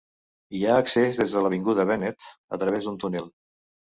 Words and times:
Hi 0.59 0.61
ha 0.69 0.77
accés 0.83 1.19
des 1.23 1.35
de 1.35 1.43
l'avinguda 1.43 1.85
Bennett 1.91 2.27
a 2.57 2.61
través 2.63 2.87
d'un 2.87 2.97
túnel. 3.05 3.29